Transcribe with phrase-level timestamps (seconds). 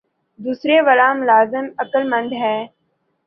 [0.39, 2.57] دوسرے والا ملازم عقلمند ہے